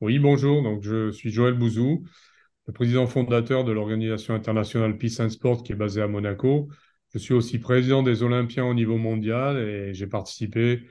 [0.00, 0.62] Oui, bonjour.
[0.62, 2.04] Donc, je suis Joël Bouzou,
[2.66, 6.68] le président fondateur de l'organisation internationale Peace and Sport qui est basée à Monaco.
[7.14, 10.84] Je suis aussi président des Olympiens au niveau mondial et j'ai participé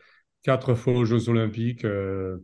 [0.43, 2.37] quatre fois aux Jeux Olympiques euh,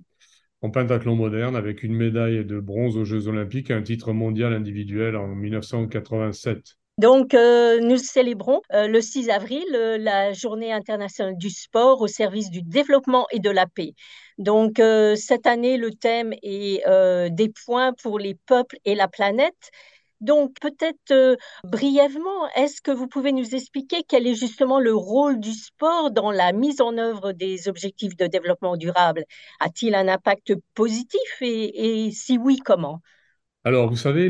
[0.61, 4.53] en pentathlon moderne avec une médaille de bronze aux Jeux Olympiques et un titre mondial
[4.53, 6.77] individuel en 1987.
[6.99, 12.07] Donc, euh, nous célébrons euh, le 6 avril euh, la journée internationale du sport au
[12.07, 13.93] service du développement et de la paix.
[14.37, 14.81] Donc,
[15.15, 16.83] cette année, le thème est
[17.29, 19.69] des points pour les peuples et la planète.
[20.21, 25.51] Donc, peut-être brièvement, est-ce que vous pouvez nous expliquer quel est justement le rôle du
[25.51, 29.23] sport dans la mise en œuvre des objectifs de développement durable?
[29.59, 32.99] A-t-il un impact positif et, si oui, comment?
[33.63, 34.29] Alors, vous savez,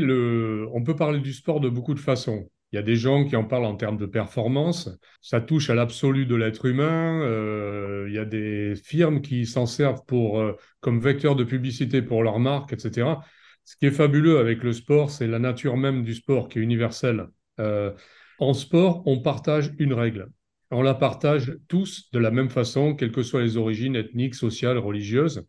[0.70, 2.46] on peut parler du sport de beaucoup de façons.
[2.74, 4.90] Il y a des gens qui en parlent en termes de performance.
[5.20, 7.22] Ça touche à l'absolu de l'être humain.
[7.22, 12.02] Euh, il y a des firmes qui s'en servent pour, euh, comme vecteur de publicité
[12.02, 13.20] pour leur marque, etc.
[13.62, 16.62] Ce qui est fabuleux avec le sport, c'est la nature même du sport qui est
[16.62, 17.28] universelle.
[17.60, 17.92] Euh,
[18.40, 20.26] en sport, on partage une règle.
[20.72, 24.78] On la partage tous de la même façon, quelles que soient les origines ethniques, sociales,
[24.78, 25.46] religieuses.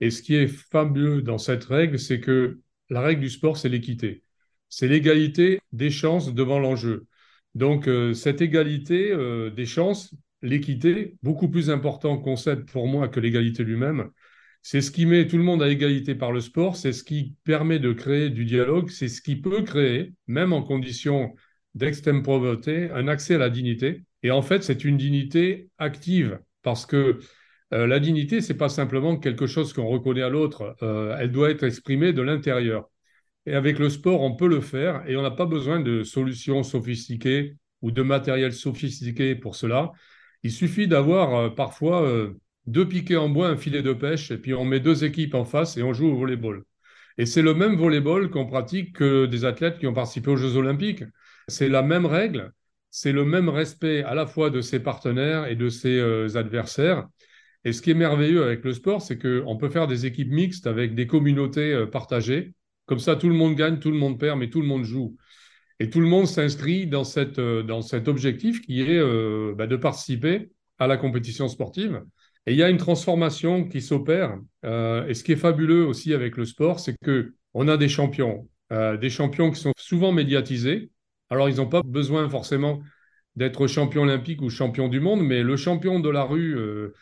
[0.00, 3.68] Et ce qui est fabuleux dans cette règle, c'est que la règle du sport, c'est
[3.68, 4.23] l'équité
[4.74, 7.06] c'est l'égalité des chances devant l'enjeu.
[7.54, 13.20] Donc, euh, cette égalité euh, des chances, l'équité, beaucoup plus important concept pour moi que
[13.20, 14.10] l'égalité lui-même,
[14.62, 17.36] c'est ce qui met tout le monde à égalité par le sport, c'est ce qui
[17.44, 21.34] permet de créer du dialogue, c'est ce qui peut créer, même en conditions
[21.76, 24.02] d'extrême pauvreté, un accès à la dignité.
[24.24, 27.20] Et en fait, c'est une dignité active, parce que
[27.72, 31.62] euh, la dignité, c'est pas simplement quelque chose qu'on reconnaît à l'autre, elle doit être
[31.62, 32.88] exprimée de l'intérieur.
[33.46, 36.62] Et avec le sport, on peut le faire et on n'a pas besoin de solutions
[36.62, 39.92] sophistiquées ou de matériel sophistiqué pour cela.
[40.42, 44.38] Il suffit d'avoir euh, parfois euh, deux piquets en bois, un filet de pêche, et
[44.38, 46.64] puis on met deux équipes en face et on joue au volleyball.
[47.18, 50.56] Et c'est le même volleyball qu'on pratique que des athlètes qui ont participé aux Jeux
[50.56, 51.04] olympiques.
[51.48, 52.52] C'est la même règle,
[52.90, 57.06] c'est le même respect à la fois de ses partenaires et de ses euh, adversaires.
[57.64, 60.66] Et ce qui est merveilleux avec le sport, c'est qu'on peut faire des équipes mixtes
[60.66, 62.52] avec des communautés partagées.
[62.86, 65.16] Comme ça, tout le monde gagne, tout le monde perd, mais tout le monde joue.
[65.80, 69.76] Et tout le monde s'inscrit dans, cette, euh, cet objectif qui est euh, bah, de
[69.76, 72.02] participer à la compétition sportive.
[72.46, 74.38] Et il y a une transformation qui s'opère.
[74.64, 77.88] Euh, et ce qui est fabuleux aussi avec le sport, c'est que on a des
[77.88, 80.90] champions, des champions qui sont souvent médiatisés.
[81.30, 82.82] Alors, ils n'ont pas besoin forcément
[83.36, 86.58] d'être champion olympique ou champion du monde, mais le champion de la rue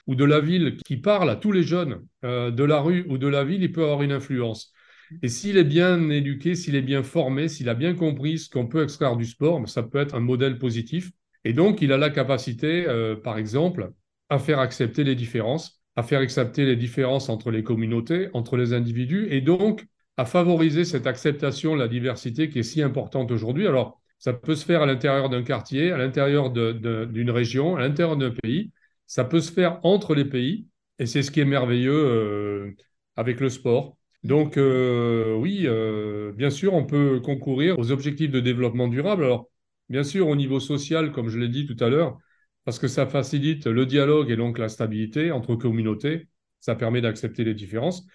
[0.06, 3.26] ou de la ville qui parle à tous les jeunes de la rue ou de
[3.26, 4.74] la ville, il peut avoir une influence.
[5.22, 8.66] Et s'il est bien éduqué, s'il est bien formé, s'il a bien compris ce qu'on
[8.66, 11.10] peut extraire du sport, ça peut être un modèle positif.
[11.44, 13.92] Et donc, il a la capacité, euh, par exemple,
[14.28, 18.72] à faire accepter les différences, à faire accepter les différences entre les communautés, entre les
[18.72, 19.84] individus, et donc
[20.16, 23.66] à favoriser cette acceptation de la diversité qui est si importante aujourd'hui.
[23.66, 28.16] Alors, ça peut se faire à l'intérieur d'un quartier, à l'intérieur d'une région, à l'intérieur
[28.16, 28.70] d'un pays.
[29.06, 30.68] Ça peut se faire entre les pays,
[30.98, 32.70] et c'est ce qui est merveilleux euh,
[33.16, 33.96] avec le sport.
[34.24, 39.24] Donc euh, oui, euh, bien sûr, on peut concourir aux objectifs de développement durable.
[39.24, 39.50] Alors,
[39.88, 42.18] bien sûr, au niveau social, comme je l'ai dit tout à l'heure,
[42.64, 46.28] parce que ça facilite le dialogue et donc la stabilité entre communautés,
[46.60, 48.06] ça permet d'accepter les différences.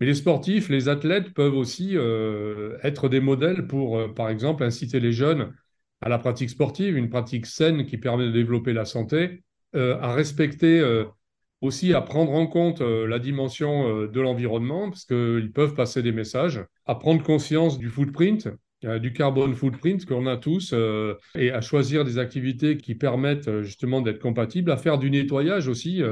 [0.00, 4.98] Mais les sportifs, les athlètes peuvent aussi euh, être des modèles pour, par exemple, inciter
[4.98, 5.52] les jeunes
[6.00, 9.44] à la pratique sportive, une pratique saine qui permet de développer la santé,
[9.74, 10.82] à respecter
[11.62, 16.02] aussi à prendre en compte euh, la dimension euh, de l'environnement, parce qu'ils peuvent passer
[16.02, 18.48] des messages, à prendre conscience du footprint,
[18.84, 20.74] euh, du carbone footprint qu'on a tous,
[21.36, 26.02] et à choisir des activités qui permettent justement d'être compatibles, à faire du nettoyage aussi,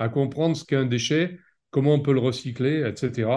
[0.00, 1.38] à comprendre ce qu'est un déchet,
[1.70, 3.30] comment on peut le recycler, etc.,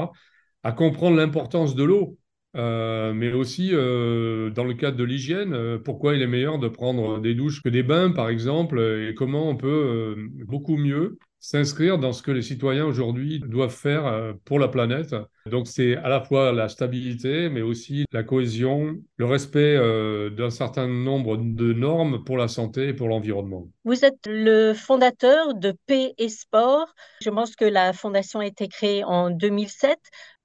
[0.63, 2.17] à comprendre l'importance de l'eau.
[2.55, 7.61] mais aussi dans le cadre de l'hygiène, pourquoi il est meilleur de prendre des douches
[7.61, 10.15] que des bains, par exemple, et comment on peut
[10.47, 15.15] beaucoup mieux s'inscrire dans ce que les citoyens aujourd'hui doivent faire euh, pour la planète.
[15.45, 20.49] Donc c'est à la fois la stabilité, mais aussi la cohésion, le respect euh, d'un
[20.49, 23.67] certain nombre de normes pour la santé et pour l'environnement.
[23.83, 26.93] Vous êtes le fondateur de Paix et Sport.
[27.21, 29.97] Je pense que la fondation a été créée en 2007.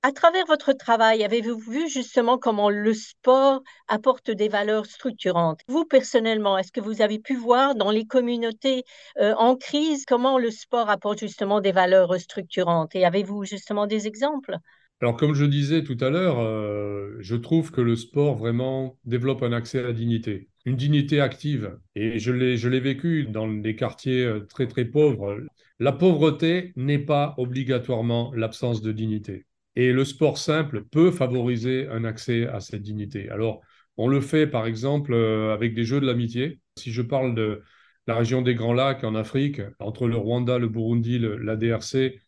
[0.06, 5.62] À travers votre travail, avez-vous vu justement comment le sport apporte des valeurs structurantes?
[5.66, 8.82] Vous, personnellement, est-ce que vous avez pu voir dans les communautés
[9.18, 12.94] euh, en crise comment le sport apporte justement des valeurs structurantes?
[12.94, 14.58] Et avez-vous justement des exemples?
[15.00, 19.42] Alors, comme je disais tout à l'heure, euh, je trouve que le sport vraiment développe
[19.42, 21.78] un accès à la dignité, une dignité active.
[21.94, 25.38] Et je l'ai vécu dans des quartiers euh, très, très pauvres.
[25.78, 29.46] La pauvreté n'est pas obligatoirement l'absence de dignité.
[29.76, 33.28] Et le sport simple peut favoriser un accès à cette dignité.
[33.30, 33.60] Alors,
[33.96, 36.60] on le fait par exemple euh, avec des jeux de l'amitié.
[36.76, 37.62] Si je parle de
[38.06, 42.20] la région des Grands Lacs en Afrique, entre le Rwanda, le Burundi, la DRC,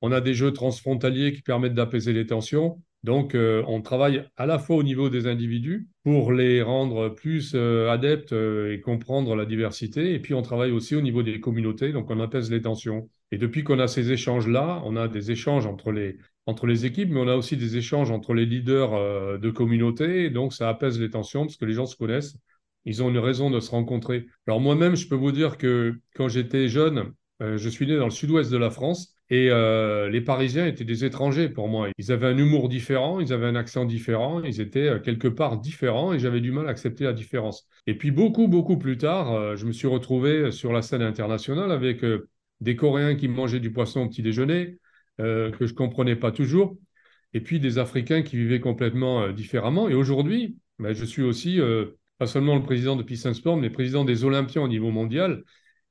[0.00, 2.82] on a des jeux transfrontaliers qui permettent d'apaiser les tensions.
[3.04, 7.52] Donc, euh, on travaille à la fois au niveau des individus pour les rendre plus
[7.54, 11.92] euh, adeptes et comprendre la diversité, et puis on travaille aussi au niveau des communautés,
[11.92, 13.08] donc on apaise les tensions.
[13.32, 17.10] Et depuis qu'on a ces échanges-là, on a des échanges entre les, entre les équipes,
[17.10, 20.30] mais on a aussi des échanges entre les leaders euh, de communauté.
[20.30, 22.36] Donc, ça apaise les tensions parce que les gens se connaissent.
[22.84, 24.26] Ils ont une raison de se rencontrer.
[24.46, 27.12] Alors, moi-même, je peux vous dire que quand j'étais jeune,
[27.42, 30.84] euh, je suis né dans le sud-ouest de la France et euh, les Parisiens étaient
[30.84, 31.88] des étrangers pour moi.
[31.96, 36.12] Ils avaient un humour différent, ils avaient un accent différent, ils étaient quelque part différents
[36.12, 37.68] et j'avais du mal à accepter la différence.
[37.86, 42.04] Et puis, beaucoup, beaucoup plus tard, je me suis retrouvé sur la scène internationale avec
[42.60, 44.78] des Coréens qui mangeaient du poisson au petit déjeuner,
[45.22, 46.76] euh, que je ne comprenais pas toujours,
[47.32, 49.88] et puis des Africains qui vivaient complètement euh, différemment.
[49.88, 51.86] Et aujourd'hui, ben, je suis aussi euh,
[52.18, 55.44] pas seulement le président de Peace Sport, mais président des Olympiens au niveau mondial,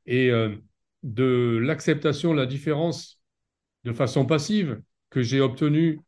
[0.05, 0.31] et
[1.03, 3.21] de l'acceptation de la différence
[3.83, 4.81] de façon passive
[5.11, 5.99] que j'ai obtenue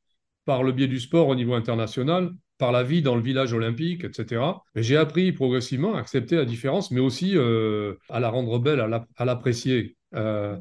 [0.45, 4.03] par le biais du sport au niveau international, par la vie dans le village olympique,
[4.03, 4.41] etc.
[4.75, 7.37] J'ai appris progressivement à accepter la différence, mais aussi
[8.09, 8.79] à la rendre belle,
[9.15, 9.95] à l'apprécier.
[10.15, 10.57] Euh,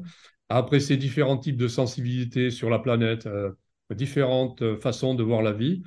[0.53, 3.51] à apprécier différents types de sensibilité sur la planète, euh,
[3.89, 5.81] différentes euh, façons de voir la vie,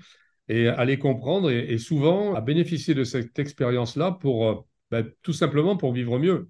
[0.48, 5.76] et à les comprendre, et, souvent à bénéficier de cette expérience-là pour ben, tout simplement
[5.76, 6.48] pour vivre mieux.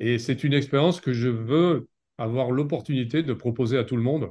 [0.00, 1.88] Et c'est une expérience que je veux
[2.18, 4.30] avoir l'opportunité de proposer à tout le monde.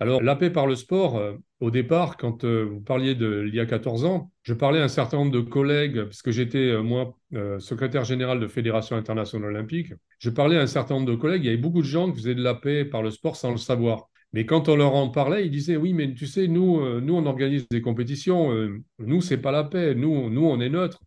[0.00, 3.60] Alors, la paix par le sport, euh, au départ, quand euh, vous parliez de y
[3.60, 7.16] a 14 ans, je parlais à un certain nombre de collègues, puisque j'étais, euh, moi,
[7.58, 11.46] secrétaire général de Fédération internationale olympique, je parlais à un certain nombre de collègues, il
[11.46, 13.56] y avait beaucoup de gens qui faisaient de la paix par le sport sans le
[13.56, 14.08] savoir.
[14.32, 17.26] Mais quand on leur en parlait, ils disaient oui, mais tu sais, nous, nous on
[17.26, 18.52] organise des compétitions,
[18.98, 21.02] nous, c'est pas la paix, nous, nous, on est neutre.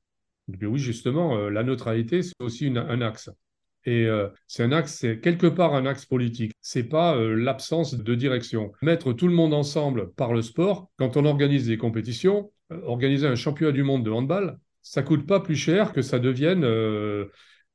[0.61, 3.29] oui, justement, la neutralité, c'est aussi un axe.
[3.87, 6.51] Et euh, c'est quelque part un axe politique.
[6.59, 8.73] C'est pas euh, l'absence de direction.
[8.81, 13.27] Mettre tout le monde ensemble par le sport, quand on organise des compétitions, euh, organiser
[13.27, 16.63] un championnat du monde de handball, ça coûte pas plus cher que ça devienne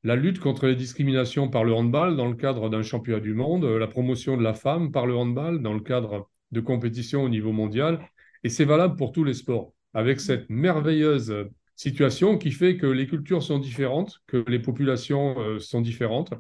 [0.03, 3.65] la lutte contre les discriminations par le handball dans le cadre d'un championnat du monde,
[3.65, 7.53] la promotion de la femme par le handball dans le cadre de compétitions au niveau
[7.53, 8.01] mondial.
[8.45, 9.75] Et c'est valable pour tous les sports.
[9.93, 11.51] Avec cette merveilleuse
[11.83, 16.33] situation qui fait que les cultures sont différentes, que les populations euh, sont différentes,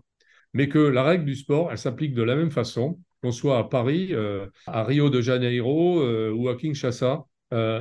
[0.52, 3.64] mais que la règle du sport, elle s'applique de la même façon, qu'on soit à
[3.64, 7.24] Paris, euh, à Rio de Janeiro euh, ou à Kinshasa,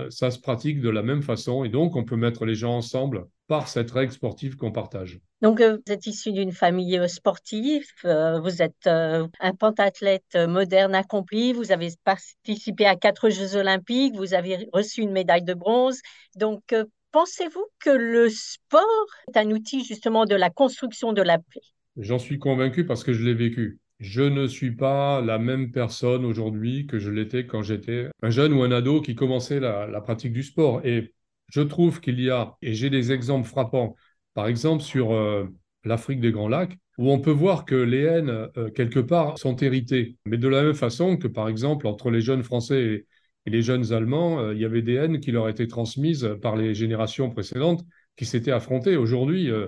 [0.09, 3.27] ça se pratique de la même façon et donc on peut mettre les gens ensemble
[3.47, 5.21] par cette règle sportive qu'on partage.
[5.41, 11.87] Donc, vous êtes issu d'une famille sportive, vous êtes un pentathlète moderne accompli, vous avez
[12.03, 16.01] participé à quatre Jeux olympiques, vous avez reçu une médaille de bronze.
[16.35, 16.75] Donc,
[17.11, 21.61] Pensez-vous que le sport est un outil justement de la construction de la paix?
[21.97, 23.79] J'en suis convaincu parce que je l'ai vécu.
[23.99, 28.53] Je ne suis pas la même personne aujourd'hui que je l'étais quand j'étais un jeune
[28.53, 30.85] ou un ado qui commençait la, pratique du sport.
[30.85, 31.13] Et
[31.49, 33.95] je trouve qu'il y a, et j'ai des exemples frappants,
[34.33, 35.45] par exemple sur euh,
[35.83, 39.57] l'Afrique des Grands Lacs, où on peut voir que les haines, euh, quelque part, sont
[39.57, 40.15] héritées.
[40.25, 43.05] Mais de la même façon que, par exemple, entre les jeunes Français et,
[43.45, 46.55] et les jeunes Allemands, euh, il y avait des haines qui leur étaient transmises par
[46.55, 47.83] les générations précédentes
[48.15, 48.97] qui s'étaient affrontées.
[48.97, 49.67] Aujourd'hui, euh,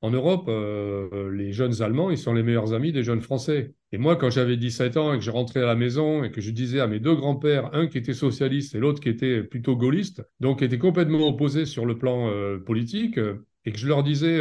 [0.00, 3.74] en Europe, euh, les jeunes Allemands, ils sont les meilleurs amis des jeunes Français.
[3.92, 6.40] Et moi, quand j'avais 17 ans et que je rentrais à la maison et que
[6.40, 9.76] je disais à mes deux grands-pères, un qui était socialiste et l'autre qui était plutôt
[9.76, 12.32] gaulliste, donc qui étaient complètement opposés sur le plan
[12.64, 13.18] politique,
[13.64, 14.40] et que je leur disais,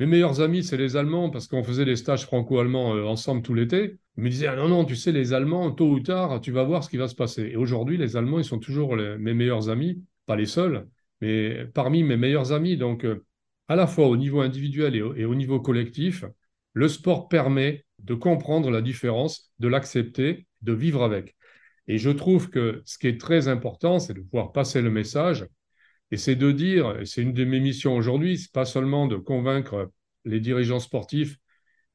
[0.00, 3.98] mes meilleurs amis, c'est les Allemands parce qu'on faisait des stages franco-allemands ensemble tout l'été.
[4.16, 6.64] Ils me disaient, ah non, non, tu sais, les Allemands, tôt ou tard, tu vas
[6.64, 7.50] voir ce qui va se passer.
[7.52, 10.88] Et aujourd'hui, les Allemands, ils sont toujours mes meilleurs amis, pas les seuls,
[11.20, 12.78] mais parmi mes meilleurs amis.
[12.78, 13.26] Donc, euh,
[13.68, 16.24] à la fois au niveau individuel et au, niveau collectif,
[16.72, 21.36] le sport permet de comprendre la différence, de l'accepter, de vivre avec.
[21.88, 25.46] Et je trouve que ce qui est très important, c'est de pouvoir passer le message.
[26.10, 29.90] Et c'est de dire, c'est une de mes missions aujourd'hui, c'est pas seulement de convaincre
[30.24, 31.36] les dirigeants sportifs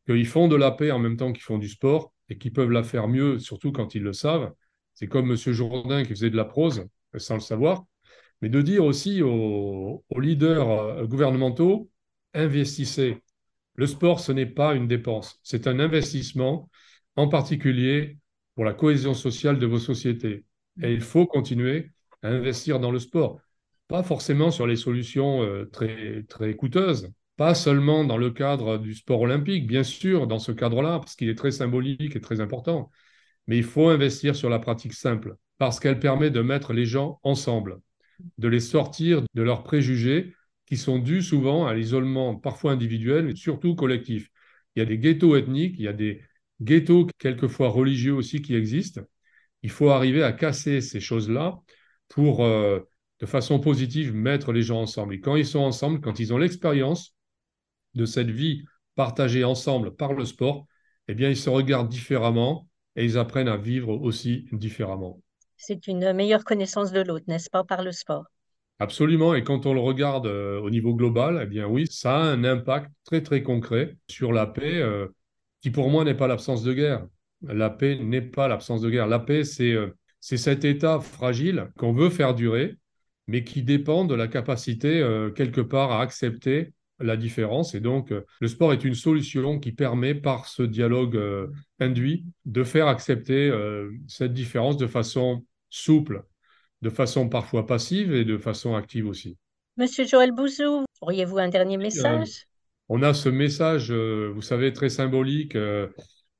[0.05, 2.71] qu'ils font de la paix en même temps qu'ils font du sport, et qui peuvent
[2.71, 4.53] la faire mieux, surtout quand ils le savent.
[4.93, 5.35] C'est comme M.
[5.35, 6.85] Jourdain qui faisait de la prose
[7.17, 7.85] sans le savoir,
[8.41, 11.89] mais de dire aussi aux, leaders euh, gouvernementaux,
[12.33, 13.21] investissez.
[13.75, 16.69] Le sport, ce n'est pas une dépense, c'est un investissement,
[17.15, 18.17] en particulier
[18.55, 20.45] pour la cohésion sociale de vos sociétés.
[20.81, 21.91] Et il faut continuer
[22.21, 23.39] à investir dans le sport.
[23.87, 28.95] Pas forcément sur les solutions euh, très, très coûteuses, pas seulement dans le cadre du
[28.95, 32.89] sport olympique, bien sûr, dans ce cadre-là, parce qu'il est très symbolique et très important,
[33.47, 35.35] mais il faut investir sur la pratique simple.
[35.59, 37.79] parce qu'elle permet de mettre les gens ensemble,
[38.37, 40.33] de les sortir de leurs préjugés
[40.67, 44.29] qui sont dus souvent à l'isolement parfois individuel, mais surtout collectif.
[44.75, 46.21] Il y a des ghettos ethniques, il y a des
[46.61, 49.01] ghettos quelquefois religieux aussi qui existent.
[49.63, 51.59] Il faut arriver à casser ces choses-là
[52.09, 52.79] pour, euh,
[53.19, 55.13] de façon positive, mettre les gens ensemble.
[55.13, 57.15] Et quand ils sont ensemble, quand ils ont l'expérience
[57.93, 58.63] de cette vie
[58.95, 60.67] partagée ensemble par le sport,
[61.07, 65.21] eh bien, ils se regardent différemment et ils apprennent à vivre aussi différemment.
[65.57, 68.25] C'est une meilleure connaissance de l'autre, n'est-ce pas, par le sport?
[68.79, 69.33] Absolument.
[69.35, 72.43] Et quand on le regarde euh, au niveau global, eh bien oui, ça a un
[72.43, 75.07] impact très très concret sur la paix, euh,
[75.61, 77.07] qui pour moi n'est pas l'absence de guerre.
[77.41, 79.07] La paix n'est pas l'absence de guerre.
[79.07, 82.75] La paix, c'est euh, c'est cet état fragile qu'on veut faire durer,
[83.27, 85.05] mais qui dépend de la capacité
[85.35, 87.75] quelque part à accepter la différence.
[87.75, 91.19] Et donc, le sport est une solution qui permet, par ce dialogue
[91.79, 93.51] induit, de faire accepter
[94.07, 96.23] cette différence de façon souple
[96.81, 99.37] de façon parfois passive et de façon active aussi.
[99.77, 102.45] Monsieur Joël Bouzou, auriez-vous un dernier message?
[102.87, 105.87] On a ce message, euh, vous savez, très symbolique, euh,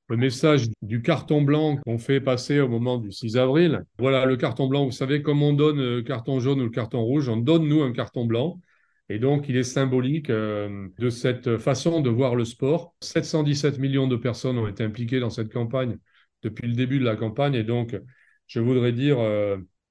[0.08, 3.84] le message du carton blanc qu'on fait passer au moment du 6 avril.
[3.98, 7.02] Voilà, le carton blanc, vous savez, comme on donne le carton jaune ou le carton
[7.02, 8.62] rouge, on donne nous un carton blanc.
[9.10, 12.96] Et donc, il est symbolique euh, de cette façon de voir le sport.
[13.02, 15.98] 717 millions de personnes ont été impliquées dans cette campagne
[16.44, 17.56] depuis le début de la campagne.
[17.56, 17.96] Et donc,
[18.48, 19.18] je voudrais dire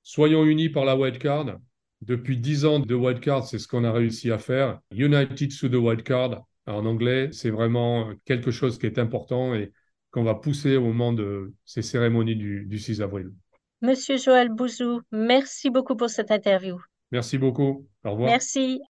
[0.05, 1.59] Soyons unis par la wildcard.
[2.03, 4.79] Depuis dix ans de wildcard, c'est ce qu'on a réussi à faire.
[4.95, 9.73] United sous the wildcard, en anglais, c'est vraiment quelque chose qui est important et
[10.15, 13.33] qu'on va pousser au moment de ces cérémonies du, du 6 avril.
[13.83, 16.81] Monsieur Joël Bouzou, merci beaucoup pour cette interview.
[17.11, 17.89] Merci beaucoup.
[18.05, 18.31] Au revoir.
[18.31, 18.81] Merci.